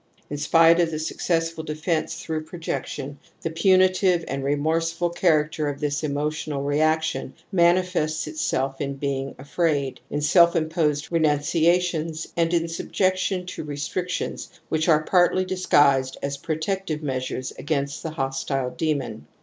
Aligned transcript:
In 0.31 0.37
spite 0.39 0.79
of 0.79 0.89
the 0.89 0.97
successful 0.97 1.63
defence 1.63 2.15
through 2.15 2.45
projection, 2.45 3.19
the 3.43 3.51
punitive 3.51 4.25
and 4.27 4.43
remorseful 4.43 5.11
character 5.11 5.69
of 5.69 5.79
this 5.79 6.03
emo 6.03 6.31
tional 6.31 6.65
reaction 6.65 7.35
manifests 7.51 8.25
itself 8.25 8.81
in 8.81 8.95
being 8.95 9.35
afraid, 9.37 9.99
in 10.09 10.19
self 10.21 10.55
imposed 10.55 11.11
renunciations 11.11 12.25
and 12.35 12.51
in 12.51 12.67
subjection 12.67 13.45
to 13.45 13.63
restrictions 13.63 14.49
which 14.69 14.89
are 14.89 15.03
partly 15.03 15.45
disguised 15.45 16.17
as 16.23 16.35
pro 16.35 16.55
tective 16.55 17.03
measures 17.03 17.53
against 17.59 18.01
the 18.01 18.09
hostile 18.09 18.71
demon. 18.71 19.27